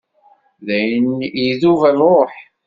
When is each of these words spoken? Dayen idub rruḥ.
Dayen 0.65 1.07
idub 1.45 1.81
rruḥ. 1.97 2.33